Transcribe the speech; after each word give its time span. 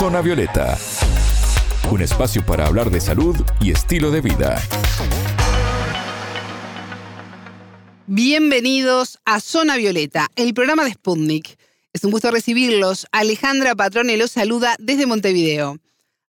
Zona 0.00 0.22
Violeta, 0.22 0.78
un 1.90 2.00
espacio 2.00 2.42
para 2.46 2.66
hablar 2.66 2.90
de 2.90 3.02
salud 3.02 3.36
y 3.60 3.70
estilo 3.70 4.10
de 4.10 4.22
vida. 4.22 4.58
Bienvenidos 8.06 9.18
a 9.26 9.40
Zona 9.40 9.76
Violeta, 9.76 10.28
el 10.36 10.54
programa 10.54 10.84
de 10.84 10.94
Sputnik. 10.94 11.58
Es 11.92 12.02
un 12.02 12.12
gusto 12.12 12.30
recibirlos. 12.30 13.08
Alejandra 13.12 13.74
Patrone 13.74 14.16
los 14.16 14.30
saluda 14.30 14.74
desde 14.78 15.04
Montevideo. 15.04 15.76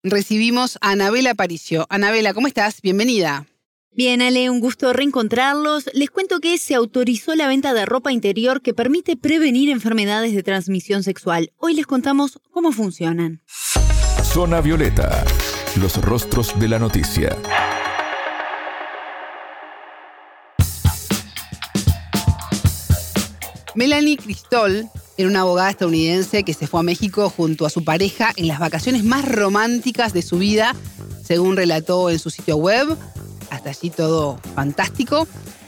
Recibimos 0.03 0.77
a 0.81 0.89
Anabela 0.89 1.31
Aparicio. 1.31 1.87
Anabela, 1.89 2.33
¿cómo 2.33 2.47
estás? 2.47 2.81
Bienvenida. 2.81 3.45
Bien, 3.93 4.21
Ale, 4.21 4.49
un 4.49 4.61
gusto 4.61 4.93
reencontrarlos. 4.93 5.89
Les 5.93 6.09
cuento 6.09 6.39
que 6.39 6.57
se 6.57 6.75
autorizó 6.75 7.35
la 7.35 7.47
venta 7.47 7.73
de 7.73 7.85
ropa 7.85 8.13
interior 8.13 8.61
que 8.61 8.73
permite 8.73 9.17
prevenir 9.17 9.69
enfermedades 9.69 10.33
de 10.33 10.43
transmisión 10.43 11.03
sexual. 11.03 11.51
Hoy 11.57 11.73
les 11.73 11.85
contamos 11.85 12.39
cómo 12.51 12.71
funcionan. 12.71 13.41
Zona 14.23 14.61
Violeta, 14.61 15.25
los 15.77 15.97
rostros 16.01 16.57
de 16.57 16.69
la 16.69 16.79
noticia. 16.79 17.37
Melanie 23.75 24.15
Cristol 24.15 24.87
era 25.17 25.27
una 25.27 25.41
abogada 25.41 25.69
estadounidense 25.69 26.43
que 26.43 26.53
se 26.53 26.65
fue 26.65 26.79
a 26.79 26.83
México 26.83 27.29
junto 27.29 27.65
a 27.65 27.69
su 27.69 27.83
pareja 27.83 28.31
en 28.37 28.47
las 28.47 28.59
vacaciones 28.59 29.03
más 29.03 29.29
románticas 29.29 30.13
de 30.13 30.21
su 30.21 30.37
vida, 30.37 30.77
según 31.25 31.57
relató 31.57 32.09
en 32.09 32.19
su 32.19 32.29
sitio 32.29 32.55
web 32.55 32.97
hasta 33.51 33.69
allí 33.69 33.91
todo 33.91 34.39
fantástico. 34.55 35.27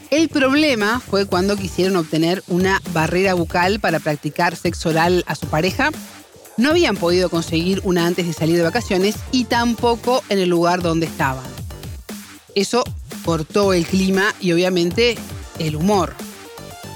El 0.10 0.30
problema 0.30 1.00
fue 1.00 1.26
cuando 1.26 1.56
quisieron 1.56 1.96
obtener 1.96 2.44
una 2.48 2.82
barrera 2.92 3.36
bucal 3.36 3.80
para 3.80 4.00
practicar 4.00 4.56
sexo 4.56 4.90
oral 4.90 5.24
a 5.28 5.36
su 5.36 5.48
pareja. 5.48 5.92
No 6.58 6.70
habían 6.70 6.96
podido 6.98 7.30
conseguir 7.30 7.82
una 7.84 8.08
antes 8.08 8.26
de 8.26 8.34
salir 8.34 8.58
de 8.58 8.64
vacaciones 8.64 9.16
y 9.32 9.46
tampoco 9.46 10.24
en 10.30 10.40
el 10.40 10.50
lugar 10.50 10.82
donde 10.82 11.06
estaban. 11.06 11.46
Eso 12.56 12.84
cortó 13.26 13.74
el 13.74 13.86
clima 13.86 14.34
y 14.40 14.52
obviamente 14.52 15.18
el 15.60 15.76
humor. 15.76 16.14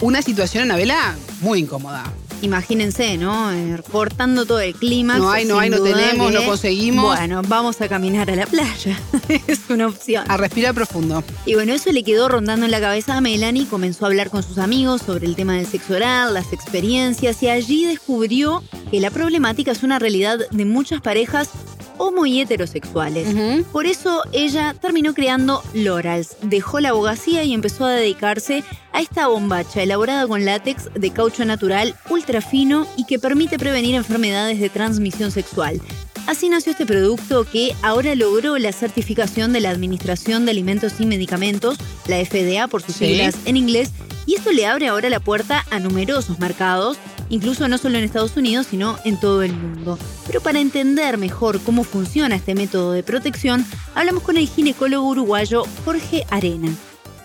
Una 0.01 0.21
situación, 0.21 0.65
en 0.65 0.71
Anabela, 0.71 1.15
muy 1.41 1.59
incómoda. 1.59 2.03
Imagínense, 2.41 3.17
¿no? 3.17 3.51
Eh, 3.51 3.81
cortando 3.91 4.45
todo 4.45 4.59
el 4.59 4.73
clima. 4.75 5.17
No 5.17 5.31
hay, 5.31 5.45
no 5.45 5.59
hay, 5.59 5.69
no 5.69 5.81
tenemos, 5.81 6.31
no 6.31 6.45
conseguimos. 6.45 7.17
Bueno, 7.17 7.41
vamos 7.47 7.81
a 7.81 7.87
caminar 7.87 8.29
a 8.29 8.35
la 8.35 8.45
playa. 8.45 8.99
es 9.47 9.61
una 9.69 9.87
opción. 9.87 10.23
A 10.29 10.37
respirar 10.37 10.73
profundo. 10.73 11.23
Y 11.45 11.55
bueno, 11.55 11.73
eso 11.73 11.91
le 11.91 12.03
quedó 12.03 12.29
rondando 12.29 12.65
en 12.65 12.71
la 12.71 12.79
cabeza 12.79 13.17
a 13.17 13.21
Melanie. 13.21 13.65
Comenzó 13.65 14.05
a 14.05 14.09
hablar 14.09 14.29
con 14.29 14.43
sus 14.43 14.57
amigos 14.57 15.01
sobre 15.01 15.25
el 15.25 15.35
tema 15.35 15.55
del 15.55 15.65
sexo 15.65 15.95
oral, 15.95 16.33
las 16.33 16.53
experiencias, 16.53 17.41
y 17.41 17.49
allí 17.49 17.85
descubrió 17.85 18.63
que 18.91 18.99
la 18.99 19.09
problemática 19.09 19.71
es 19.71 19.83
una 19.83 19.99
realidad 19.99 20.39
de 20.51 20.65
muchas 20.65 21.01
parejas 21.01 21.49
o 21.97 22.11
muy 22.11 22.39
heterosexuales. 22.39 23.63
Por 23.71 23.85
eso 23.85 24.23
ella 24.31 24.75
terminó 24.79 25.13
creando 25.13 25.63
Lorals, 25.73 26.37
dejó 26.41 26.79
la 26.79 26.89
abogacía 26.89 27.43
y 27.43 27.53
empezó 27.53 27.85
a 27.85 27.91
dedicarse 27.91 28.63
a 28.93 29.01
esta 29.01 29.27
bombacha 29.27 29.81
elaborada 29.83 30.27
con 30.27 30.45
látex 30.45 30.89
de 30.93 31.11
caucho 31.11 31.45
natural 31.45 31.95
ultra 32.09 32.41
fino 32.41 32.87
y 32.97 33.05
que 33.05 33.19
permite 33.19 33.59
prevenir 33.59 33.95
enfermedades 33.95 34.59
de 34.59 34.69
transmisión 34.69 35.31
sexual. 35.31 35.81
Así 36.27 36.49
nació 36.49 36.73
este 36.73 36.85
producto 36.85 37.45
que 37.45 37.73
ahora 37.81 38.13
logró 38.13 38.57
la 38.57 38.73
certificación 38.73 39.53
de 39.53 39.61
la 39.61 39.69
Administración 39.69 40.43
de 40.43 40.51
Alimentos 40.51 40.99
y 40.99 41.05
Medicamentos, 41.05 41.77
la 42.05 42.17
FDA 42.17 42.67
por 42.67 42.81
sus 42.81 42.95
siglas 42.95 43.37
en 43.45 43.55
inglés, 43.55 43.91
y 44.25 44.35
esto 44.35 44.51
le 44.51 44.65
abre 44.65 44.89
ahora 44.89 45.09
la 45.09 45.21
puerta 45.21 45.65
a 45.71 45.79
numerosos 45.79 46.37
mercados 46.37 46.97
incluso 47.29 47.67
no 47.67 47.77
solo 47.77 47.97
en 47.97 48.03
Estados 48.03 48.37
Unidos, 48.37 48.67
sino 48.67 48.95
en 49.05 49.19
todo 49.19 49.43
el 49.43 49.53
mundo. 49.53 49.97
Pero 50.25 50.41
para 50.41 50.59
entender 50.59 51.17
mejor 51.17 51.63
cómo 51.63 51.83
funciona 51.83 52.35
este 52.35 52.55
método 52.55 52.93
de 52.93 53.03
protección, 53.03 53.61
hablamos 53.95 54.23
con 54.23 54.37
el 54.37 54.47
ginecólogo 54.47 55.09
uruguayo 55.09 55.63
Jorge 55.85 56.23
Arena. 56.31 56.69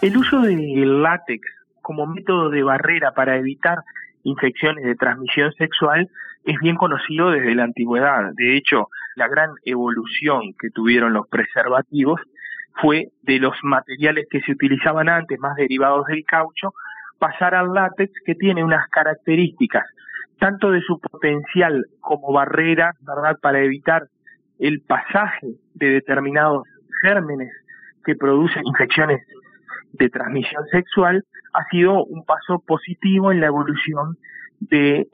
El 0.01 0.17
uso 0.17 0.41
del 0.41 1.03
látex 1.03 1.47
como 1.81 2.07
método 2.07 2.51
de 2.51 2.63
barrera 2.63 3.13
para 3.13 3.37
evitar 3.37 3.79
infecciones 4.25 4.85
de 4.85 4.95
transmisión 4.95 5.53
sexual 5.55 6.09
es 6.45 6.59
bien 6.61 6.77
conocido 6.77 7.31
desde 7.31 7.55
la 7.55 7.65
antigüedad. 7.65 8.33
De 8.35 8.57
hecho, 8.57 8.89
la 9.15 9.29
gran 9.29 9.51
evolución 9.65 10.55
que 10.59 10.71
tuvieron 10.71 11.13
los 11.13 11.29
preservativos 11.29 12.21
fue 12.81 13.11
de 13.23 13.39
los 13.39 13.55
materiales 13.63 14.27
que 14.31 14.41
se 14.41 14.53
utilizaban 14.53 15.09
antes, 15.09 15.39
más 15.39 15.57
derivados 15.57 16.07
del 16.07 16.25
caucho, 16.25 16.75
pasar 17.23 17.55
al 17.55 17.73
látex 17.73 18.13
que 18.27 18.35
tiene 18.35 18.65
unas 18.65 18.89
características 18.89 19.85
tanto 20.41 20.73
de 20.73 20.81
su 20.81 20.99
potencial 20.99 21.87
como 22.01 22.33
barrera, 22.33 22.95
¿verdad?, 23.01 23.39
para 23.41 23.61
evitar 23.61 24.09
el 24.59 24.81
pasaje 24.81 25.53
de 25.75 25.91
determinados 25.91 26.65
gérmenes 27.01 27.53
que 28.05 28.17
producen 28.17 28.67
infecciones 28.67 29.25
de 29.93 30.09
transmisión 30.09 30.65
sexual, 30.73 31.23
ha 31.53 31.63
sido 31.71 32.05
un 32.05 32.25
paso 32.25 32.59
positivo 32.67 33.31
en 33.31 33.41
la 33.41 33.47
evolución 33.47 34.17
del 34.59 35.07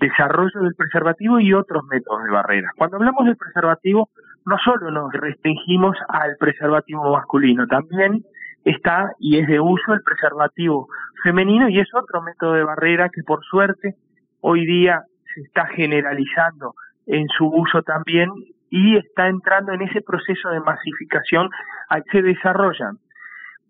desarrollo 0.00 0.62
del 0.62 0.74
preservativo 0.74 1.38
y 1.38 1.54
otros 1.54 1.84
métodos 1.88 2.24
de 2.24 2.30
barrera. 2.30 2.70
Cuando 2.76 2.96
hablamos 2.96 3.24
del 3.24 3.36
preservativo, 3.36 4.08
no 4.46 4.56
solo 4.64 4.90
nos 4.90 5.12
restringimos 5.12 5.96
al 6.08 6.34
preservativo 6.40 7.12
masculino, 7.12 7.68
también 7.68 8.24
está 8.64 9.12
y 9.18 9.38
es 9.38 9.46
de 9.46 9.60
uso 9.60 9.92
el 9.92 10.02
preservativo 10.02 10.88
femenino 11.22 11.68
y 11.68 11.80
es 11.80 11.88
otro 11.94 12.22
método 12.22 12.52
de 12.52 12.64
barrera 12.64 13.08
que 13.08 13.22
por 13.22 13.44
suerte 13.44 13.96
hoy 14.40 14.66
día 14.66 15.02
se 15.34 15.40
está 15.42 15.66
generalizando 15.66 16.74
en 17.06 17.28
su 17.28 17.46
uso 17.46 17.82
también 17.82 18.30
y 18.70 18.96
está 18.96 19.28
entrando 19.28 19.72
en 19.72 19.82
ese 19.82 20.00
proceso 20.00 20.48
de 20.50 20.60
masificación 20.60 21.50
al 21.88 22.04
que 22.10 22.22
desarrollan 22.22 22.98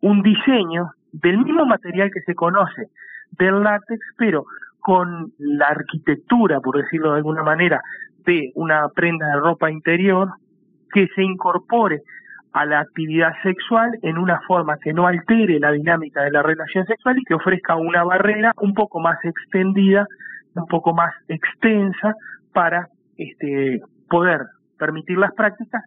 un 0.01 0.23
diseño 0.23 0.91
del 1.13 1.39
mismo 1.39 1.67
material 1.67 2.11
que 2.13 2.21
se 2.21 2.35
conoce 2.35 2.89
del 3.33 3.63
látex, 3.63 4.01
pero 4.17 4.45
con 4.81 5.33
la 5.39 5.67
arquitectura, 5.67 6.61
por 6.61 6.77
decirlo 6.77 7.13
de 7.13 7.19
alguna 7.19 7.43
manera, 7.43 7.81
de 8.25 8.51
una 8.55 8.89
prenda 8.89 9.27
de 9.29 9.41
ropa 9.41 9.71
interior 9.71 10.29
que 10.93 11.09
se 11.15 11.23
incorpore 11.23 12.03
a 12.53 12.67
la 12.67 12.81
actividad 12.81 13.33
sexual 13.43 13.99
en 14.03 14.19
una 14.19 14.41
forma 14.47 14.77
que 14.79 14.93
no 14.93 15.07
altere 15.07 15.59
la 15.59 15.73
dinámica 15.73 16.23
de 16.23 16.31
la 16.31 16.43
relación 16.43 16.87
sexual 16.87 17.19
y 17.19 17.25
que 17.25 17.35
ofrezca 17.35 17.77
una 17.77 18.05
barrera 18.05 18.53
un 18.61 18.75
poco 18.75 19.01
más 19.01 19.19
extendida, 19.25 20.07
un 20.55 20.67
poco 20.67 20.93
más 20.93 21.15
extensa 21.29 22.15
para 22.53 22.89
este, 23.17 23.81
poder 24.09 24.41
permitir 24.79 25.17
las 25.19 25.33
prácticas 25.35 25.83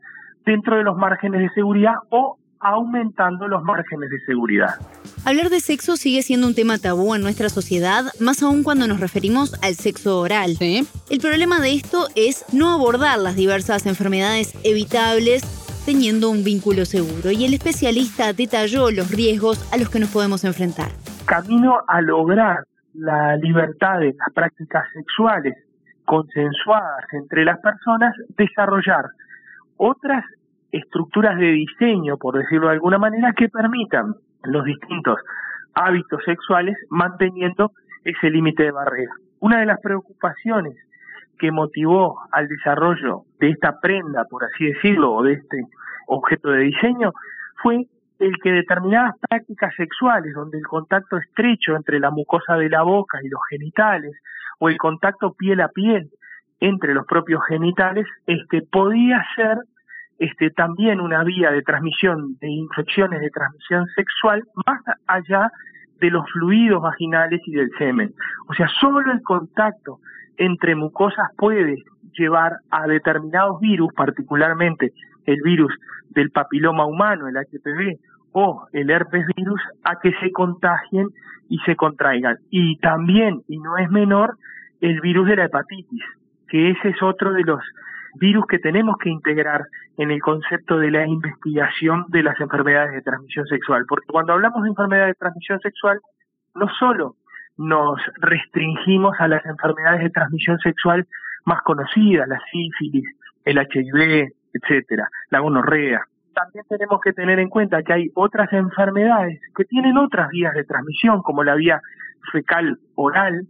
dentro 0.45 0.77
de 0.77 0.83
los 0.83 0.97
márgenes 0.97 1.41
de 1.41 1.49
seguridad 1.49 1.95
o 2.09 2.37
aumentando 2.59 3.47
los 3.47 3.61
márgenes 3.63 4.09
de 4.09 4.19
seguridad. 4.25 4.75
Hablar 5.23 5.49
de 5.49 5.59
sexo 5.59 5.97
sigue 5.97 6.23
siendo 6.23 6.47
un 6.47 6.55
tema 6.55 6.77
tabú 6.77 7.13
en 7.13 7.21
nuestra 7.21 7.49
sociedad, 7.49 8.05
más 8.19 8.41
aún 8.41 8.63
cuando 8.63 8.87
nos 8.87 8.99
referimos 8.99 9.53
al 9.63 9.75
sexo 9.75 10.19
oral. 10.19 10.57
El 10.59 11.19
problema 11.19 11.59
de 11.59 11.73
esto 11.73 12.07
es 12.15 12.45
no 12.53 12.71
abordar 12.71 13.19
las 13.19 13.35
diversas 13.35 13.85
enfermedades 13.85 14.55
evitables 14.63 15.43
teniendo 15.85 16.31
un 16.31 16.43
vínculo 16.43 16.83
seguro 16.83 17.29
y 17.31 17.45
el 17.45 17.53
especialista 17.53 18.33
detalló 18.33 18.89
los 18.89 19.11
riesgos 19.11 19.71
a 19.71 19.77
los 19.77 19.89
que 19.89 19.99
nos 19.99 20.09
podemos 20.09 20.43
enfrentar. 20.43 20.89
Camino 21.25 21.77
a 21.87 22.01
lograr 22.01 22.65
la 22.93 23.35
libertad 23.37 23.99
de 23.99 24.15
las 24.17 24.33
prácticas 24.33 24.83
sexuales 24.93 25.53
consensuadas 26.05 27.05
entre 27.13 27.45
las 27.45 27.59
personas, 27.59 28.15
desarrollar 28.37 29.05
otras 29.77 30.23
estructuras 30.71 31.37
de 31.37 31.51
diseño, 31.51 32.17
por 32.17 32.37
decirlo 32.37 32.67
de 32.67 32.73
alguna 32.73 32.97
manera, 32.97 33.33
que 33.33 33.49
permitan 33.49 34.15
los 34.43 34.65
distintos 34.65 35.19
hábitos 35.73 36.21
sexuales 36.25 36.75
manteniendo 36.89 37.71
ese 38.03 38.29
límite 38.29 38.63
de 38.63 38.71
barrera. 38.71 39.11
Una 39.39 39.59
de 39.59 39.65
las 39.65 39.79
preocupaciones 39.81 40.75
que 41.37 41.51
motivó 41.51 42.19
al 42.31 42.47
desarrollo 42.47 43.23
de 43.39 43.49
esta 43.49 43.79
prenda, 43.79 44.25
por 44.29 44.43
así 44.43 44.65
decirlo, 44.65 45.13
o 45.13 45.23
de 45.23 45.33
este 45.33 45.63
objeto 46.07 46.49
de 46.49 46.63
diseño, 46.63 47.11
fue 47.61 47.87
el 48.19 48.37
que 48.41 48.51
determinadas 48.51 49.15
prácticas 49.29 49.73
sexuales, 49.75 50.33
donde 50.33 50.57
el 50.57 50.67
contacto 50.67 51.17
estrecho 51.17 51.75
entre 51.75 51.99
la 51.99 52.11
mucosa 52.11 52.55
de 52.55 52.69
la 52.69 52.83
boca 52.83 53.19
y 53.23 53.27
los 53.27 53.41
genitales, 53.49 54.13
o 54.59 54.69
el 54.69 54.77
contacto 54.77 55.33
piel 55.33 55.61
a 55.61 55.67
piel 55.67 56.09
entre 56.59 56.93
los 56.93 57.05
propios 57.05 57.41
genitales, 57.47 58.07
este 58.25 58.61
podía 58.61 59.23
ser 59.35 59.57
este 60.17 60.49
también 60.49 61.01
una 61.01 61.23
vía 61.25 61.51
de 61.51 61.61
transmisión 61.61 62.37
de 62.39 62.49
infecciones 62.49 63.19
de 63.19 63.29
transmisión 63.29 63.85
sexual 63.95 64.43
más 64.65 64.81
allá 65.07 65.51
de 65.99 66.09
los 66.09 66.25
fluidos 66.31 66.81
vaginales 66.81 67.41
y 67.45 67.51
del 67.51 67.69
semen. 67.77 68.13
O 68.47 68.53
sea, 68.53 68.69
solo 68.79 69.11
el 69.11 69.21
contacto 69.21 69.99
entre 70.37 70.75
mucosas 70.75 71.29
puede 71.37 71.83
llevar 72.17 72.57
a 72.69 72.87
determinados 72.87 73.59
virus, 73.59 73.93
particularmente 73.93 74.91
el 75.25 75.41
virus 75.43 75.73
del 76.09 76.31
papiloma 76.31 76.85
humano, 76.85 77.27
el 77.27 77.35
HPV, 77.35 77.99
o 78.31 78.67
el 78.73 78.89
herpes 78.89 79.25
virus, 79.35 79.61
a 79.83 79.99
que 80.01 80.11
se 80.21 80.31
contagien 80.31 81.07
y 81.49 81.57
se 81.59 81.75
contraigan. 81.75 82.37
Y 82.49 82.77
también, 82.79 83.41
y 83.47 83.57
no 83.57 83.77
es 83.77 83.89
menor, 83.89 84.37
el 84.81 84.99
virus 85.01 85.27
de 85.27 85.37
la 85.37 85.45
hepatitis, 85.45 86.03
que 86.47 86.71
ese 86.71 86.89
es 86.89 87.01
otro 87.01 87.33
de 87.33 87.43
los 87.43 87.61
virus 88.19 88.45
que 88.47 88.59
tenemos 88.59 88.97
que 88.97 89.09
integrar 89.09 89.65
en 89.97 90.11
el 90.11 90.21
concepto 90.21 90.77
de 90.77 90.91
la 90.91 91.07
investigación 91.07 92.05
de 92.09 92.23
las 92.23 92.39
enfermedades 92.39 92.93
de 92.93 93.01
transmisión 93.01 93.45
sexual, 93.47 93.85
porque 93.87 94.07
cuando 94.07 94.33
hablamos 94.33 94.63
de 94.63 94.69
enfermedades 94.69 95.15
de 95.15 95.19
transmisión 95.19 95.59
sexual, 95.59 95.99
no 96.53 96.67
solo 96.79 97.15
nos 97.57 97.99
restringimos 98.17 99.15
a 99.19 99.27
las 99.27 99.45
enfermedades 99.45 100.01
de 100.01 100.09
transmisión 100.09 100.57
sexual 100.59 101.07
más 101.45 101.61
conocidas, 101.61 102.27
la 102.27 102.39
sífilis, 102.51 103.05
el 103.45 103.57
HIV, 103.57 104.33
etcétera, 104.53 105.07
la 105.29 105.39
gonorrea. 105.39 106.01
También 106.33 106.65
tenemos 106.67 106.99
que 107.01 107.13
tener 107.13 107.39
en 107.39 107.49
cuenta 107.49 107.81
que 107.83 107.93
hay 107.93 108.11
otras 108.13 108.51
enfermedades 108.51 109.39
que 109.55 109.63
tienen 109.65 109.97
otras 109.97 110.29
vías 110.29 110.53
de 110.53 110.65
transmisión, 110.65 111.21
como 111.21 111.43
la 111.43 111.55
vía 111.55 111.81
fecal 112.31 112.77
oral, 112.95 113.47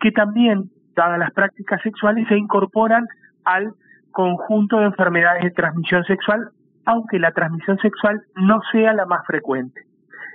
que 0.00 0.12
también, 0.12 0.70
dadas 0.94 1.18
las 1.18 1.32
prácticas 1.32 1.82
sexuales, 1.82 2.28
se 2.28 2.36
incorporan 2.36 3.06
al 3.44 3.74
conjunto 4.12 4.78
de 4.78 4.86
enfermedades 4.86 5.42
de 5.42 5.50
transmisión 5.50 6.04
sexual, 6.04 6.50
aunque 6.84 7.18
la 7.18 7.32
transmisión 7.32 7.78
sexual 7.78 8.22
no 8.36 8.60
sea 8.70 8.92
la 8.92 9.06
más 9.06 9.26
frecuente. 9.26 9.82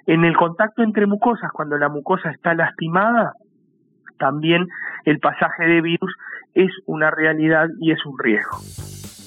En 0.08 0.24
el 0.24 0.36
contacto 0.38 0.84
entre 0.84 1.08
mucosas, 1.08 1.52
cuando 1.52 1.78
la 1.78 1.90
mucosa 1.90 2.30
está 2.30 2.54
lastimada, 2.54 3.34
también 4.18 4.68
el 5.06 5.20
pasaje 5.20 5.66
de 5.66 5.82
virus 5.82 6.14
es 6.54 6.72
una 6.86 7.12
realidad 7.12 7.68
y 7.80 7.92
es 7.92 8.06
un 8.06 8.18
riesgo. 8.18 8.60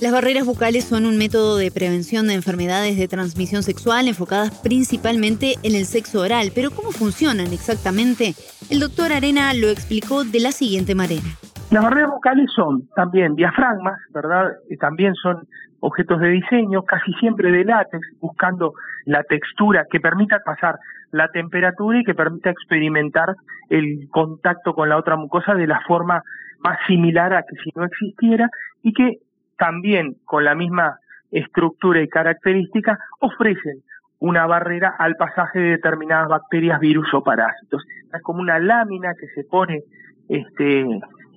Las 0.01 0.13
barreras 0.13 0.47
bucales 0.47 0.85
son 0.85 1.07
un 1.07 1.19
método 1.19 1.57
de 1.57 1.73
prevención 1.73 2.29
de 2.29 2.35
enfermedades 2.35 2.97
de 2.97 3.09
transmisión 3.09 3.65
sexual 3.65 4.07
enfocadas 4.07 4.61
principalmente 4.63 5.55
en 5.65 5.75
el 5.75 5.87
sexo 5.87 6.21
oral, 6.21 6.53
pero 6.55 6.71
¿cómo 6.71 6.93
funcionan 6.93 7.53
exactamente? 7.53 8.35
El 8.71 8.79
doctor 8.79 9.13
Arena 9.13 9.53
lo 9.55 9.69
explicó 9.69 10.23
de 10.23 10.39
la 10.39 10.53
siguiente 10.53 10.95
manera. 10.95 11.27
Las 11.73 11.83
barreras 11.83 12.11
bucales 12.11 12.49
son 12.55 12.89
también 12.95 13.35
diafragmas, 13.35 13.99
¿verdad? 14.15 14.53
también 14.79 15.15
son 15.17 15.49
objetos 15.81 16.21
de 16.21 16.29
diseño, 16.29 16.83
casi 16.83 17.13
siempre 17.15 17.51
de 17.51 17.65
látex, 17.65 18.07
buscando 18.21 18.75
la 19.05 19.23
textura 19.23 19.87
que 19.91 20.01
permita 20.01 20.41
pasar 20.45 20.79
la 21.11 21.29
temperatura 21.29 22.01
y 22.01 22.05
que 22.05 22.15
permita 22.15 22.51
experimentar 22.51 23.35
el 23.71 24.09
contacto 24.11 24.75
con 24.75 24.89
la 24.89 24.97
otra 24.97 25.17
mucosa 25.17 25.55
de 25.55 25.67
la 25.67 25.81
forma 25.87 26.23
más 26.61 26.79
similar 26.87 27.33
a 27.35 27.43
que 27.43 27.57
si 27.63 27.71
no 27.75 27.85
existiera 27.85 28.49
y 28.83 28.93
que 28.93 29.19
también 29.57 30.17
con 30.25 30.45
la 30.45 30.55
misma 30.55 30.99
estructura 31.31 32.01
y 32.01 32.09
característica 32.09 32.99
ofrecen 33.21 33.83
una 34.21 34.47
barrera 34.47 34.95
al 34.99 35.15
pasaje 35.17 35.61
de 35.61 35.71
determinadas 35.71 36.29
bacterias, 36.29 36.81
virus 36.81 37.13
o 37.15 37.23
parásitos. 37.23 37.85
Es 38.13 38.23
como 38.23 38.41
una 38.41 38.59
lámina 38.59 39.15
que 39.15 39.29
se 39.29 39.45
pone 39.45 39.83
este, 40.29 40.85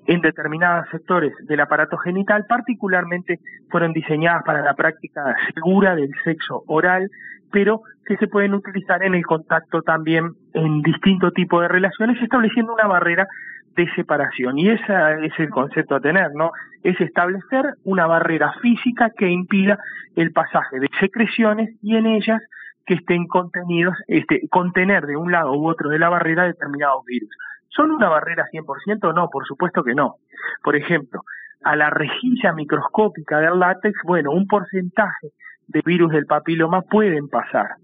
en 0.08 0.22
determinados 0.22 0.90
sectores 0.90 1.34
del 1.48 1.60
aparato 1.60 1.98
genital, 1.98 2.46
particularmente 2.48 3.40
fueron 3.70 3.94
diseñadas 3.94 4.44
para 4.44 4.62
la 4.62 4.74
práctica 4.74 5.36
segura 5.54 5.96
del 5.96 6.12
sexo 6.24 6.64
oral, 6.68 7.10
pero 7.52 7.82
que 8.06 8.18
se 8.18 8.28
pueden 8.28 8.54
utilizar 8.54 9.04
en 9.04 9.16
el 9.16 9.26
contacto 9.26 9.82
también 9.82 10.32
en 10.54 10.82
distintos 10.82 11.34
tipos 11.34 11.62
de 11.62 11.68
relaciones, 11.68 12.22
estableciendo 12.22 12.74
una 12.74 12.88
barrera 12.88 13.28
de 13.76 13.88
separación. 13.96 14.58
Y 14.58 14.70
ese 14.70 14.94
es 15.24 15.34
el 15.38 15.50
concepto 15.50 15.96
a 15.96 16.02
tener, 16.02 16.32
¿no? 16.34 16.52
Es 16.84 17.00
establecer 17.00 17.76
una 17.84 18.08
barrera 18.08 18.54
física 18.62 19.12
que 19.16 19.30
impida 19.30 19.78
el 20.16 20.32
pasaje 20.32 20.80
de 20.80 20.88
secreciones 21.00 21.70
y 21.82 21.96
en 21.96 22.08
ellas 22.08 22.42
que 22.86 22.96
estén 22.96 23.28
contenidos, 23.28 23.96
este, 24.08 24.42
contener 24.50 25.06
de 25.06 25.16
un 25.16 25.32
lado 25.32 25.54
u 25.54 25.68
otro 25.68 25.90
de 25.90 26.00
la 26.00 26.10
barrera 26.10 26.46
determinados 26.46 27.06
virus. 27.06 27.30
¿Son 27.76 27.92
una 27.92 28.10
barrera 28.10 28.46
100%? 28.52 29.14
No, 29.14 29.30
por 29.30 29.46
supuesto 29.46 29.84
que 29.84 29.96
no. 29.96 30.16
Por 30.64 30.76
ejemplo, 30.76 31.22
a 31.64 31.76
la 31.76 31.90
rejilla 31.90 32.54
microscópica 32.54 33.40
del 33.40 33.60
látex, 33.60 33.98
bueno, 34.04 34.32
un 34.32 34.48
porcentaje 34.48 35.30
de 35.68 35.82
virus 35.86 36.12
del 36.12 36.26
papiloma 36.26 36.82
pueden 36.82 37.30
pasar. 37.30 37.76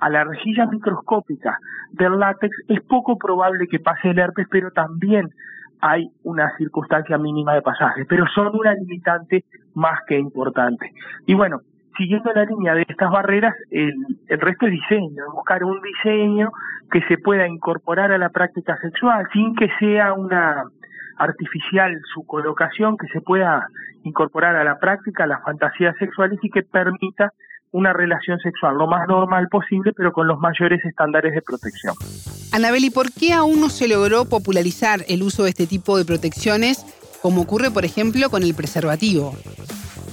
A 0.00 0.08
la 0.08 0.24
rejilla 0.24 0.66
microscópica 0.66 1.58
del 1.92 2.18
látex 2.18 2.56
es 2.68 2.80
poco 2.82 3.16
probable 3.16 3.66
que 3.68 3.78
pase 3.80 4.10
el 4.10 4.18
herpes, 4.18 4.46
pero 4.50 4.70
también 4.70 5.30
hay 5.80 6.10
una 6.24 6.56
circunstancia 6.56 7.18
mínima 7.18 7.54
de 7.54 7.62
pasaje, 7.62 8.04
pero 8.06 8.26
son 8.34 8.50
una 8.54 8.74
limitante 8.74 9.44
más 9.74 10.00
que 10.06 10.18
importante. 10.18 10.92
Y 11.26 11.34
bueno, 11.34 11.60
siguiendo 11.98 12.32
la 12.32 12.44
línea 12.44 12.74
de 12.74 12.86
estas 12.88 13.10
barreras, 13.10 13.54
el, 13.70 13.92
resto 14.28 14.66
es 14.66 14.72
diseño, 14.72 15.24
buscar 15.34 15.64
un 15.64 15.80
diseño 15.82 16.50
que 16.90 17.02
se 17.02 17.18
pueda 17.18 17.46
incorporar 17.46 18.12
a 18.12 18.18
la 18.18 18.30
práctica 18.30 18.78
sexual 18.80 19.26
sin 19.32 19.54
que 19.56 19.68
sea 19.78 20.14
una 20.14 20.64
artificial 21.18 22.00
su 22.14 22.24
colocación, 22.24 22.96
que 22.96 23.08
se 23.08 23.20
pueda 23.20 23.68
incorporar 24.04 24.54
a 24.56 24.64
la 24.64 24.78
práctica 24.78 25.26
las 25.26 25.42
fantasías 25.42 25.94
sexuales 25.98 26.38
y 26.42 26.50
que 26.50 26.62
permita 26.62 27.32
una 27.72 27.92
relación 27.92 28.38
sexual 28.38 28.78
lo 28.78 28.86
más 28.86 29.06
normal 29.08 29.48
posible, 29.48 29.92
pero 29.94 30.12
con 30.12 30.26
los 30.26 30.38
mayores 30.38 30.82
estándares 30.84 31.34
de 31.34 31.42
protección. 31.42 31.94
Anabel, 32.54 32.84
¿y 32.84 32.90
por 32.90 33.12
qué 33.12 33.34
aún 33.34 33.60
no 33.60 33.68
se 33.68 33.88
logró 33.88 34.24
popularizar 34.24 35.00
el 35.08 35.22
uso 35.22 35.44
de 35.44 35.50
este 35.50 35.66
tipo 35.66 35.98
de 35.98 36.06
protecciones, 36.06 36.86
como 37.20 37.42
ocurre, 37.42 37.70
por 37.70 37.84
ejemplo, 37.84 38.30
con 38.30 38.42
el 38.42 38.54
preservativo? 38.54 39.34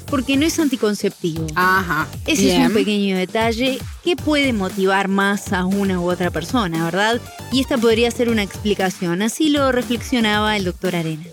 Porque 0.10 0.38
no 0.38 0.46
es 0.46 0.60
anticonceptivo. 0.60 1.48
Ajá. 1.56 2.08
Ese 2.28 2.56
es 2.56 2.68
un 2.68 2.74
pequeño 2.74 3.18
detalle 3.18 3.78
que 4.04 4.16
puede 4.16 4.54
motivar 4.54 5.08
más 5.08 5.54
a 5.54 5.66
una 5.66 6.00
u 6.00 6.10
otra 6.10 6.32
persona, 6.32 6.84
¿verdad? 6.86 7.16
Y 7.52 7.62
esta 7.62 7.78
podría 7.78 8.12
ser 8.12 8.30
una 8.30 8.44
explicación. 8.44 9.22
Así 9.22 9.50
lo 9.52 9.72
reflexionaba 9.72 10.56
el 10.58 10.66
doctor 10.66 10.96
Arena. 10.96 11.24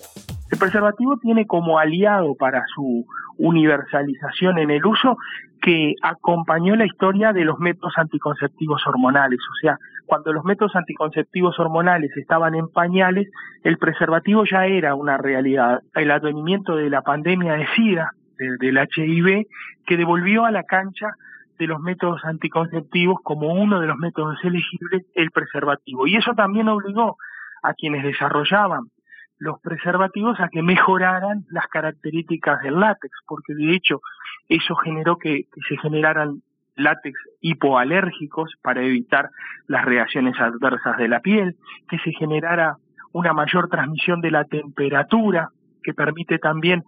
El 0.50 0.58
preservativo 0.58 1.16
tiene 1.18 1.46
como 1.46 1.78
aliado 1.78 2.34
para 2.34 2.62
su 2.74 3.06
universalización 3.38 4.58
en 4.58 4.70
el 4.70 4.84
uso 4.84 5.16
que 5.62 5.94
acompañó 6.02 6.76
la 6.76 6.84
historia 6.84 7.32
de 7.32 7.44
los 7.44 7.58
métodos 7.58 7.94
anticonceptivos 7.96 8.86
hormonales. 8.86 9.38
O 9.40 9.54
sea, 9.62 9.78
cuando 10.06 10.32
los 10.32 10.44
métodos 10.44 10.76
anticonceptivos 10.76 11.58
hormonales 11.58 12.10
estaban 12.16 12.54
en 12.54 12.68
pañales, 12.68 13.28
el 13.62 13.78
preservativo 13.78 14.44
ya 14.44 14.66
era 14.66 14.94
una 14.94 15.16
realidad. 15.16 15.80
El 15.94 16.10
advenimiento 16.10 16.76
de 16.76 16.90
la 16.90 17.02
pandemia 17.02 17.54
de 17.54 17.66
SIDA 17.74 18.12
del 18.58 18.78
HIV, 18.78 19.46
que 19.86 19.96
devolvió 19.96 20.44
a 20.44 20.50
la 20.50 20.64
cancha 20.64 21.10
de 21.58 21.66
los 21.66 21.80
métodos 21.80 22.24
anticonceptivos 22.24 23.18
como 23.22 23.52
uno 23.52 23.80
de 23.80 23.86
los 23.86 23.96
métodos 23.96 24.38
elegibles 24.42 25.04
el 25.14 25.30
preservativo. 25.30 26.06
Y 26.06 26.16
eso 26.16 26.32
también 26.34 26.68
obligó 26.68 27.16
a 27.62 27.74
quienes 27.74 28.02
desarrollaban 28.02 28.90
los 29.38 29.60
preservativos 29.60 30.38
a 30.40 30.48
que 30.48 30.62
mejoraran 30.62 31.44
las 31.50 31.66
características 31.66 32.62
del 32.62 32.78
látex, 32.78 33.12
porque 33.26 33.54
de 33.54 33.74
hecho 33.74 34.00
eso 34.48 34.76
generó 34.76 35.18
que, 35.18 35.46
se 35.68 35.76
generaran 35.78 36.42
látex 36.76 37.18
hipoalérgicos 37.40 38.54
para 38.62 38.82
evitar 38.82 39.30
las 39.66 39.84
reacciones 39.84 40.38
adversas 40.38 40.96
de 40.96 41.08
la 41.08 41.20
piel, 41.20 41.56
que 41.88 41.98
se 41.98 42.12
generara 42.12 42.76
una 43.12 43.32
mayor 43.32 43.68
transmisión 43.68 44.20
de 44.20 44.30
la 44.30 44.44
temperatura 44.44 45.48
que 45.82 45.94
permite 45.94 46.38
también 46.38 46.82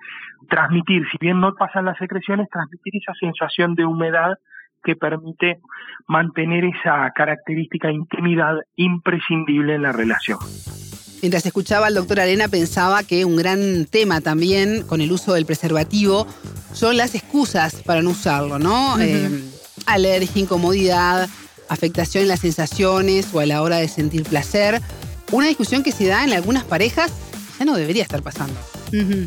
transmitir, 0.49 1.03
si 1.11 1.19
bien 1.21 1.41
no 1.41 1.55
pasan 1.55 1.85
las 1.85 1.99
secreciones, 1.99 2.49
transmitir 2.51 2.95
esa 2.97 3.13
sensación 3.19 3.75
de 3.75 3.85
humedad 3.85 4.39
que 4.85 4.95
permite 4.95 5.61
mantener 6.07 6.65
esa 6.65 7.11
característica 7.15 7.89
de 7.89 7.95
intimidad 7.95 8.55
imprescindible 8.77 9.75
en 9.75 9.83
la 9.83 9.93
relación. 9.93 10.39
Mientras 11.23 11.47
escuchaba 11.47 11.87
al 11.87 11.95
doctor 11.95 12.21
Arena 12.21 12.49
pensaba 12.49 13.03
que 13.03 13.25
un 13.25 13.37
gran 13.37 13.87
tema 13.87 14.21
también 14.21 14.83
con 14.87 15.01
el 15.01 15.11
uso 15.11 15.33
del 15.33 15.47
preservativo 15.47 16.27
son 16.73 16.99
las 16.99 17.15
excusas 17.15 17.83
para 17.83 18.03
no 18.03 18.11
usarlo, 18.11 18.59
¿no? 18.59 19.01
Eh, 19.01 19.31
alergia, 19.87 20.43
incomodidad, 20.43 21.29
afectación 21.71 22.25
en 22.25 22.29
las 22.29 22.41
sensaciones 22.41 23.33
o 23.33 23.41
a 23.41 23.47
la 23.47 23.63
hora 23.63 23.77
de 23.77 23.89
sentir 23.89 24.25
placer. 24.25 24.83
Una 25.33 25.47
discusión 25.47 25.83
que 25.83 25.93
se 25.93 26.07
da 26.07 26.25
en 26.25 26.35
algunas 26.35 26.65
parejas 26.65 27.11
ya 27.59 27.65
no 27.65 27.75
debería 27.75 28.03
estar 28.03 28.23
pasando 28.23 28.61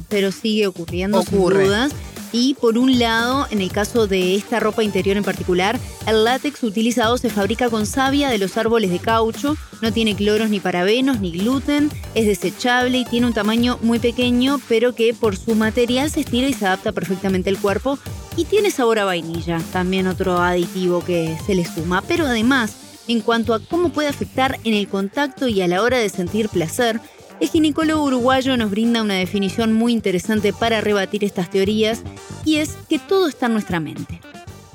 pero 0.09 0.31
sigue 0.31 0.67
ocurriendo 0.67 1.21
sin 1.23 1.39
dudas. 1.39 1.93
Y 2.33 2.55
por 2.55 2.77
un 2.77 2.99
lado, 2.99 3.47
en 3.51 3.61
el 3.61 3.71
caso 3.71 4.05
de 4.05 4.35
esta 4.35 4.59
ropa 4.59 4.83
interior 4.83 5.15
en 5.15 5.23
particular, 5.23 5.79
el 6.05 6.25
látex 6.25 6.61
utilizado 6.63 7.17
se 7.17 7.29
fabrica 7.29 7.69
con 7.69 7.85
savia 7.85 8.29
de 8.29 8.37
los 8.37 8.57
árboles 8.57 8.91
de 8.91 8.99
caucho, 8.99 9.55
no 9.81 9.93
tiene 9.93 10.15
cloros 10.15 10.49
ni 10.49 10.59
parabenos 10.59 11.21
ni 11.21 11.31
gluten, 11.31 11.89
es 12.15 12.25
desechable 12.25 12.97
y 12.97 13.05
tiene 13.05 13.27
un 13.27 13.33
tamaño 13.33 13.79
muy 13.81 13.99
pequeño, 13.99 14.59
pero 14.67 14.93
que 14.93 15.13
por 15.13 15.37
su 15.37 15.55
material 15.55 16.11
se 16.11 16.19
estira 16.19 16.47
y 16.47 16.53
se 16.53 16.65
adapta 16.65 16.91
perfectamente 16.91 17.49
al 17.49 17.59
cuerpo. 17.59 17.97
Y 18.35 18.45
tiene 18.45 18.71
sabor 18.71 18.99
a 18.99 19.05
vainilla, 19.05 19.59
también 19.71 20.05
otro 20.05 20.37
aditivo 20.39 21.03
que 21.03 21.37
se 21.45 21.55
le 21.55 21.65
suma. 21.65 22.03
Pero 22.07 22.27
además, 22.27 22.75
en 23.07 23.21
cuanto 23.21 23.53
a 23.53 23.59
cómo 23.59 23.89
puede 23.89 24.09
afectar 24.09 24.59
en 24.63 24.73
el 24.73 24.87
contacto 24.87 25.47
y 25.47 25.61
a 25.61 25.67
la 25.67 25.81
hora 25.81 25.97
de 25.97 26.09
sentir 26.09 26.49
placer, 26.49 26.99
el 27.39 27.47
ginecólogo 27.47 28.03
uruguayo 28.05 28.57
nos 28.57 28.71
brinda 28.71 29.03
una 29.03 29.15
definición 29.15 29.73
muy 29.73 29.93
interesante 29.93 30.53
para 30.53 30.81
rebatir 30.81 31.23
estas 31.23 31.49
teorías 31.49 32.03
y 32.45 32.57
es 32.57 32.75
que 32.89 32.99
todo 32.99 33.27
está 33.27 33.45
en 33.45 33.53
nuestra 33.53 33.79
mente. 33.79 34.19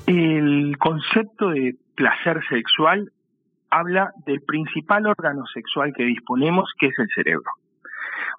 El 0.07 0.77
concepto 0.77 1.49
de 1.49 1.75
placer 1.95 2.41
sexual 2.49 3.11
habla 3.69 4.11
del 4.25 4.41
principal 4.41 5.07
órgano 5.07 5.45
sexual 5.47 5.93
que 5.95 6.03
disponemos, 6.03 6.71
que 6.79 6.87
es 6.87 6.99
el 6.99 7.07
cerebro. 7.13 7.51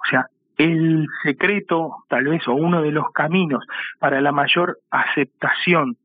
O 0.04 0.09
sea, 0.09 0.26
el 0.57 1.07
secreto, 1.23 2.04
tal 2.09 2.25
vez, 2.25 2.47
o 2.47 2.52
uno 2.52 2.83
de 2.83 2.93
los 2.93 3.11
caminos 3.12 3.64
para 3.99 4.21
la 4.21 4.33
mayor 4.33 4.78
aceptación 4.90 5.97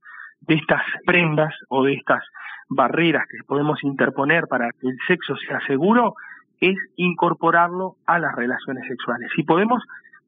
de 0.41 0.55
estas 0.55 0.81
prendas 1.05 1.53
o 1.67 1.83
de 1.83 1.93
estas 1.93 2.23
barreras 2.69 3.25
que 3.29 3.43
podemos 3.45 3.83
interponer 3.83 4.47
para 4.47 4.71
que 4.71 4.87
el 4.87 4.97
sexo 5.07 5.35
sea 5.37 5.59
seguro 5.67 6.15
es 6.59 6.75
incorporarlo 6.95 7.95
a 8.05 8.19
las 8.19 8.35
relaciones 8.35 8.87
sexuales. 8.87 9.29
Si 9.35 9.43
podemos 9.43 9.83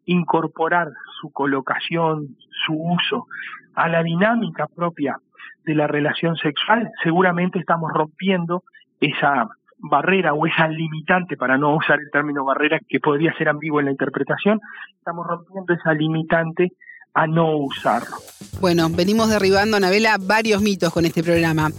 incorporar 0.05 0.89
su 1.19 1.31
colocación, 1.31 2.37
su 2.65 2.73
uso 2.73 3.27
a 3.75 3.87
la 3.87 4.03
dinámica 4.03 4.67
propia 4.67 5.17
de 5.65 5.75
la 5.75 5.87
relación 5.87 6.35
sexual, 6.37 6.89
seguramente 7.03 7.59
estamos 7.59 7.91
rompiendo 7.93 8.63
esa 8.99 9.47
barrera 9.77 10.33
o 10.33 10.45
esa 10.45 10.67
limitante, 10.67 11.37
para 11.37 11.57
no 11.57 11.75
usar 11.75 11.99
el 11.99 12.11
término 12.11 12.45
barrera 12.45 12.79
que 12.87 12.99
podría 12.99 13.33
ser 13.33 13.49
ambiguo 13.49 13.79
en 13.79 13.87
la 13.87 13.91
interpretación, 13.91 14.59
estamos 14.97 15.25
rompiendo 15.27 15.73
esa 15.73 15.93
limitante 15.93 16.71
a 17.13 17.27
no 17.27 17.57
usarlo. 17.57 18.15
Bueno, 18.59 18.87
venimos 18.89 19.29
derribando, 19.29 19.77
Anabela, 19.77 20.17
varios 20.19 20.61
mitos 20.61 20.93
con 20.93 21.05
este 21.05 21.23
programa. 21.23 21.69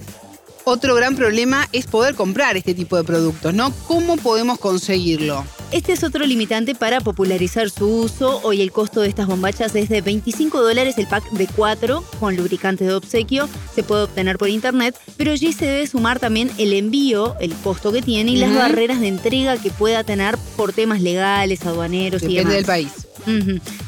Otro 0.65 0.95
gran 0.95 1.17
problema 1.17 1.69
es 1.73 1.89
poder 1.89 2.15
comprar 2.15 2.57
este 2.57 2.73
tipo 2.73 2.97
de 2.97 3.03
productos, 3.03 3.53
¿no? 3.53 3.73
¿Cómo 3.89 4.17
podemos 4.17 4.61
conseguirlo? 4.61 5.45
Este 5.73 5.93
es 5.93 6.05
otro 6.05 6.25
limitante 6.25 6.77
para 6.77 7.01
popularizar 7.01 7.69
su 7.69 7.89
uso. 7.89 8.41
Hoy 8.45 8.63
el 8.63 8.71
costo 8.71 9.01
de 9.01 9.09
estas 9.09 9.27
bombachas 9.27 9.75
es 9.75 9.89
de 9.89 10.03
25 10.03 10.63
dólares 10.63 10.99
el 10.99 11.09
pack 11.09 11.29
de 11.31 11.49
4 11.49 12.05
con 12.21 12.37
lubricante 12.37 12.85
de 12.85 12.95
obsequio. 12.95 13.49
Se 13.75 13.83
puede 13.83 14.05
obtener 14.05 14.39
por 14.39 14.51
internet, 14.51 14.97
pero 15.17 15.33
allí 15.33 15.53
se 15.53 15.67
debe 15.67 15.87
sumar 15.89 16.21
también 16.21 16.49
el 16.59 16.73
envío, 16.75 17.35
el 17.41 17.55
costo 17.55 17.91
que 17.91 18.01
tiene 18.01 18.31
y 18.31 18.37
las 18.37 18.55
barreras 18.55 19.01
de 19.01 19.09
entrega 19.09 19.57
que 19.57 19.71
pueda 19.71 20.05
tener 20.05 20.37
por 20.57 20.73
temas 20.73 21.01
legales, 21.01 21.67
aduaneros 21.67 22.23
y 22.23 22.37
demás. 22.37 22.53
del 22.53 22.65
país. 22.65 23.09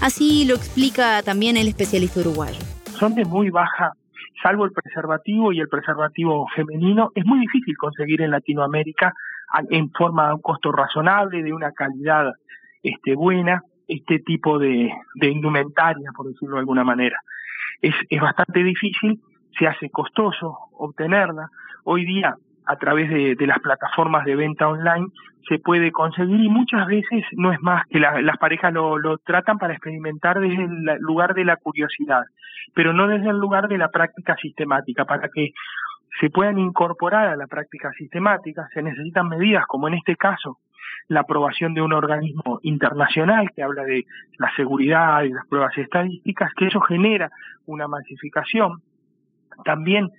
Así 0.00 0.44
lo 0.44 0.56
explica 0.56 1.22
también 1.22 1.56
el 1.56 1.68
especialista 1.68 2.18
uruguayo. 2.18 2.58
Son 2.98 3.14
de 3.14 3.24
muy 3.24 3.50
baja 3.50 3.94
salvo 4.44 4.66
el 4.66 4.72
preservativo 4.72 5.52
y 5.52 5.60
el 5.60 5.68
preservativo 5.68 6.46
femenino, 6.54 7.10
es 7.14 7.24
muy 7.24 7.40
difícil 7.40 7.76
conseguir 7.78 8.20
en 8.20 8.30
Latinoamérica 8.30 9.14
en 9.70 9.90
forma 9.90 10.28
de 10.28 10.34
un 10.34 10.42
costo 10.42 10.70
razonable, 10.70 11.42
de 11.42 11.52
una 11.52 11.72
calidad 11.72 12.30
este, 12.82 13.14
buena, 13.14 13.62
este 13.88 14.18
tipo 14.18 14.58
de, 14.58 14.92
de 15.14 15.28
indumentaria, 15.30 16.10
por 16.14 16.26
decirlo 16.26 16.56
de 16.56 16.60
alguna 16.60 16.84
manera. 16.84 17.18
Es, 17.80 17.94
es 18.10 18.20
bastante 18.20 18.62
difícil, 18.62 19.18
se 19.58 19.66
hace 19.66 19.88
costoso 19.88 20.54
obtenerla. 20.72 21.48
Hoy 21.84 22.04
día 22.04 22.36
a 22.66 22.76
través 22.76 23.10
de, 23.10 23.46
las 23.46 23.58
plataformas 23.60 24.24
de 24.24 24.36
venta 24.36 24.68
online 24.68 25.08
se 25.48 25.58
puede 25.58 25.92
conseguir 25.92 26.40
y 26.40 26.48
muchas 26.48 26.86
veces 26.86 27.24
no 27.32 27.52
es 27.52 27.60
más 27.60 27.86
que 27.88 28.00
las 28.00 28.38
parejas 28.38 28.72
lo, 28.72 28.98
lo 28.98 29.18
tratan 29.18 29.58
para 29.58 29.74
experimentar 29.74 30.40
desde 30.40 30.64
el 30.64 30.98
lugar 31.00 31.34
de 31.34 31.44
la 31.44 31.56
curiosidad, 31.56 32.22
pero 32.74 32.92
no 32.94 33.06
desde 33.06 33.28
el 33.28 33.36
lugar 33.36 33.68
de 33.68 33.76
la 33.76 33.88
práctica 33.88 34.36
sistemática. 34.36 35.04
Para 35.04 35.28
que 35.28 35.52
se 36.20 36.30
puedan 36.30 36.58
incorporar 36.58 37.28
a 37.28 37.36
la 37.36 37.46
práctica 37.46 37.92
sistemática 37.92 38.68
se 38.72 38.82
necesitan 38.82 39.28
medidas 39.28 39.66
como 39.66 39.88
en 39.88 39.94
este 39.94 40.16
caso 40.16 40.58
la 41.08 41.20
aprobación 41.20 41.74
de 41.74 41.82
un 41.82 41.92
organismo 41.92 42.60
internacional 42.62 43.50
que 43.54 43.62
habla 43.62 43.84
de 43.84 44.04
la 44.38 44.54
seguridad 44.56 45.22
y 45.22 45.30
las 45.30 45.46
pruebas 45.46 45.76
estadísticas, 45.76 46.52
que 46.56 46.66
eso 46.68 46.80
genera 46.80 47.30
una 47.66 47.88
masificación. 47.88 48.80
También 49.64 50.10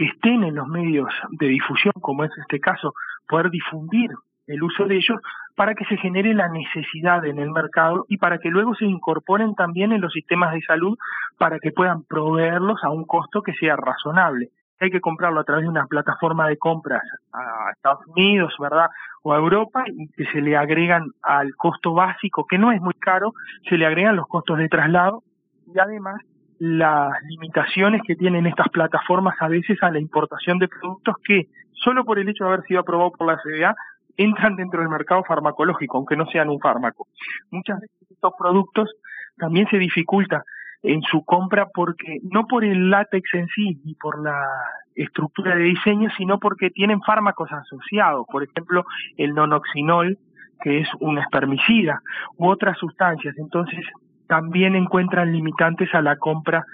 que 0.00 0.06
estén 0.06 0.44
en 0.44 0.54
los 0.54 0.66
medios 0.66 1.12
de 1.28 1.46
difusión, 1.48 1.92
como 2.00 2.24
es 2.24 2.30
este 2.38 2.58
caso, 2.58 2.94
poder 3.28 3.50
difundir 3.50 4.08
el 4.46 4.62
uso 4.62 4.86
de 4.86 4.96
ellos 4.96 5.20
para 5.54 5.74
que 5.74 5.84
se 5.84 5.98
genere 5.98 6.32
la 6.32 6.48
necesidad 6.48 7.22
en 7.26 7.38
el 7.38 7.50
mercado 7.50 8.06
y 8.08 8.16
para 8.16 8.38
que 8.38 8.48
luego 8.48 8.74
se 8.74 8.86
incorporen 8.86 9.54
también 9.54 9.92
en 9.92 10.00
los 10.00 10.14
sistemas 10.14 10.54
de 10.54 10.62
salud 10.62 10.96
para 11.36 11.58
que 11.58 11.70
puedan 11.70 12.04
proveerlos 12.04 12.82
a 12.82 12.88
un 12.88 13.04
costo 13.04 13.42
que 13.42 13.52
sea 13.52 13.76
razonable. 13.76 14.48
Hay 14.80 14.90
que 14.90 15.02
comprarlo 15.02 15.38
a 15.38 15.44
través 15.44 15.64
de 15.64 15.68
una 15.68 15.84
plataforma 15.84 16.48
de 16.48 16.56
compras 16.56 17.02
a 17.34 17.70
Estados 17.76 18.06
Unidos, 18.06 18.54
¿verdad? 18.58 18.88
O 19.22 19.34
a 19.34 19.36
Europa 19.36 19.84
y 19.86 20.08
que 20.12 20.24
se 20.32 20.40
le 20.40 20.56
agregan 20.56 21.10
al 21.22 21.54
costo 21.56 21.92
básico, 21.92 22.46
que 22.48 22.56
no 22.56 22.72
es 22.72 22.80
muy 22.80 22.94
caro, 22.94 23.34
se 23.68 23.76
le 23.76 23.84
agregan 23.84 24.16
los 24.16 24.28
costos 24.28 24.56
de 24.56 24.70
traslado 24.70 25.22
y 25.66 25.78
además 25.78 26.22
las 26.60 27.10
limitaciones 27.22 28.02
que 28.06 28.16
tienen 28.16 28.46
estas 28.46 28.68
plataformas 28.68 29.34
a 29.40 29.48
veces 29.48 29.82
a 29.82 29.90
la 29.90 29.98
importación 29.98 30.58
de 30.58 30.68
productos 30.68 31.16
que, 31.24 31.48
solo 31.72 32.04
por 32.04 32.18
el 32.18 32.28
hecho 32.28 32.44
de 32.44 32.50
haber 32.50 32.66
sido 32.66 32.80
aprobado 32.80 33.12
por 33.12 33.26
la 33.26 33.38
FDA, 33.38 33.74
entran 34.18 34.56
dentro 34.56 34.80
del 34.80 34.90
mercado 34.90 35.24
farmacológico, 35.24 35.96
aunque 35.96 36.16
no 36.16 36.26
sean 36.26 36.50
un 36.50 36.60
fármaco. 36.60 37.08
Muchas 37.50 37.80
veces 37.80 37.96
estos 38.10 38.34
productos 38.38 38.90
también 39.38 39.66
se 39.70 39.78
dificulta 39.78 40.44
en 40.82 41.00
su 41.02 41.24
compra 41.24 41.66
porque 41.72 42.18
no 42.30 42.46
por 42.46 42.62
el 42.62 42.90
látex 42.90 43.32
en 43.32 43.48
sí 43.48 43.80
ni 43.82 43.94
por 43.94 44.22
la 44.22 44.46
estructura 44.94 45.56
de 45.56 45.62
diseño, 45.62 46.10
sino 46.18 46.38
porque 46.38 46.68
tienen 46.68 47.00
fármacos 47.00 47.50
asociados, 47.50 48.26
por 48.30 48.42
ejemplo, 48.42 48.84
el 49.16 49.32
nonoxinol, 49.32 50.18
que 50.62 50.80
es 50.80 50.88
un 51.00 51.16
espermicida, 51.16 52.02
u 52.36 52.48
otras 52.48 52.76
sustancias. 52.76 53.34
Entonces, 53.38 53.86
también 54.30 54.76
encuentran 54.76 55.32
limitantes 55.32 55.92
a 55.92 56.00
la 56.00 56.14
compra 56.16 56.64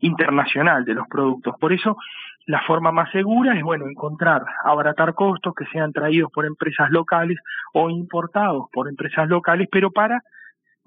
internacional 0.00 0.86
de 0.86 0.94
los 0.94 1.06
productos. 1.08 1.54
Por 1.60 1.74
eso, 1.74 1.98
la 2.46 2.62
forma 2.62 2.90
más 2.90 3.10
segura 3.12 3.54
es, 3.54 3.62
bueno, 3.62 3.86
encontrar, 3.86 4.42
abaratar 4.64 5.12
costos 5.12 5.54
que 5.54 5.66
sean 5.66 5.92
traídos 5.92 6.32
por 6.32 6.46
empresas 6.46 6.90
locales 6.90 7.38
o 7.74 7.90
importados 7.90 8.64
por 8.72 8.88
empresas 8.88 9.28
locales, 9.28 9.68
pero 9.70 9.90
para 9.90 10.22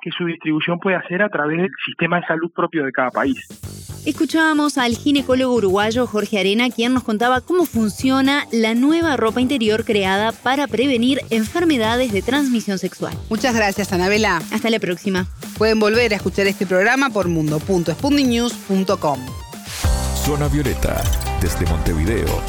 que 0.02 0.10
su 0.10 0.26
distribución 0.26 0.80
pueda 0.80 1.02
ser 1.08 1.22
a 1.22 1.30
través 1.30 1.60
del 1.60 1.72
sistema 1.86 2.20
de 2.20 2.26
salud 2.26 2.52
propio 2.52 2.84
de 2.84 2.92
cada 2.92 3.12
país. 3.12 3.48
Escuchábamos 4.06 4.78
al 4.78 4.96
ginecólogo 4.96 5.56
uruguayo 5.56 6.06
Jorge 6.06 6.40
Arena, 6.40 6.70
quien 6.70 6.94
nos 6.94 7.04
contaba 7.04 7.42
cómo 7.42 7.66
funciona 7.66 8.48
la 8.52 8.76
nueva 8.76 9.18
ropa 9.18 9.42
interior 9.42 9.84
creada 9.84 10.32
para 10.32 10.68
prevenir 10.68 11.22
enfermedades 11.32 12.12
de 12.12 12.22
transmisión 12.22 12.78
sexual. 12.78 13.18
Muchas 13.30 13.56
gracias, 13.56 13.92
Anabela. 13.94 14.44
Hasta 14.52 14.70
la 14.70 14.80
próxima. 14.80 15.28
Pueden 15.58 15.80
volver 15.80 16.14
a 16.14 16.18
escuchar 16.18 16.46
este 16.46 16.68
programa 16.68 17.10
por 17.10 17.28
mundo.spundinews.com. 17.30 19.20
Zona 20.24 20.48
Violeta, 20.50 21.04
desde 21.42 21.66
Montevideo, 21.66 22.42